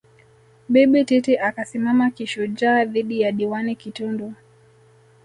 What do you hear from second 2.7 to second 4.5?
dhidi ya Diwani Kitundu